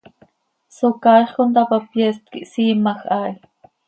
Socaaix 0.77 1.29
conthapa, 1.35 1.77
pyeest 1.91 2.23
quih 2.31 2.47
hsiimaj 2.49 3.01
haa 3.09 3.25
hi. 3.31 3.37